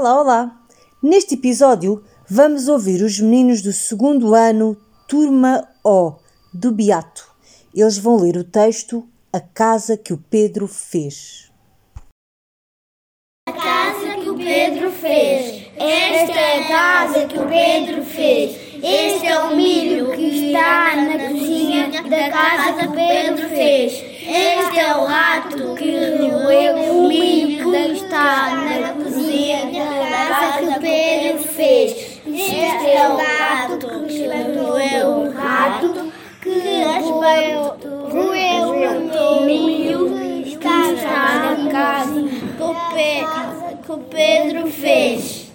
Olá, 0.00 0.20
olá! 0.20 0.56
Neste 1.02 1.34
episódio 1.34 2.04
vamos 2.30 2.68
ouvir 2.68 3.02
os 3.02 3.18
meninos 3.18 3.62
do 3.62 3.72
segundo 3.72 4.32
ano, 4.32 4.76
Turma 5.08 5.68
O, 5.82 6.12
do 6.54 6.70
Beato. 6.70 7.28
Eles 7.74 7.98
vão 7.98 8.16
ler 8.16 8.36
o 8.36 8.44
texto 8.44 9.04
A 9.32 9.40
Casa 9.40 9.96
que 9.96 10.12
o 10.12 10.18
Pedro 10.30 10.68
Fez. 10.68 11.50
A 13.48 13.52
casa 13.52 14.22
que 14.22 14.30
o 14.30 14.36
Pedro 14.36 14.92
fez. 14.92 15.66
Esta 15.76 16.38
é 16.38 16.62
a 16.62 16.68
casa 16.68 17.26
que 17.26 17.36
o 17.36 17.48
Pedro 17.48 18.04
fez. 18.04 18.56
Este 18.80 19.26
é 19.26 19.38
o 19.40 19.56
milho 19.56 20.12
que 20.12 20.46
está 20.46 20.94
na 20.94 21.28
cozinha 21.28 21.90
da 21.90 22.30
casa 22.30 22.72
que 22.74 22.86
o 22.86 22.92
Pedro 22.92 23.48
fez. 23.48 23.92
Este 23.94 24.78
é 24.78 24.94
o 24.94 25.04
rato 25.04 25.74
que 25.74 25.97
Pedro 31.68 31.88
fez. 31.88 32.20
Este 32.26 32.90
é 32.90 33.08
o 33.08 33.16
gato 33.16 33.78
que 34.06 34.26
roeu 34.58 35.08
o 35.08 35.30
rato 35.32 36.12
que 36.40 36.82
roeu, 38.10 38.72
o 39.28 39.42
milho 39.44 40.46
está 40.46 40.92
na 40.92 41.70
casa 41.70 42.24
que 43.82 43.92
o 43.92 43.98
Pedro 43.98 44.66
fez. 44.68 45.47